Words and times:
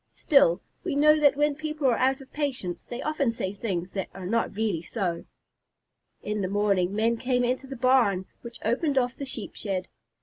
Still, 0.15 0.63
we 0.83 0.95
know 0.95 1.19
that 1.19 1.35
when 1.35 1.53
people 1.53 1.85
are 1.85 1.95
out 1.95 2.21
of 2.21 2.33
patience 2.33 2.81
they 2.83 3.03
often 3.03 3.31
say 3.31 3.53
things 3.53 3.91
that 3.91 4.09
are 4.15 4.25
not 4.25 4.55
really 4.55 4.81
so. 4.81 5.25
In 6.23 6.41
the 6.41 6.47
morning, 6.47 6.95
men 6.95 7.17
came 7.17 7.43
into 7.43 7.67
the 7.67 7.75
barn, 7.75 8.25
which 8.41 8.57
opened 8.65 8.97
off 8.97 9.15
the 9.15 9.25
Sheep 9.27 9.53
shed. 9.53 9.89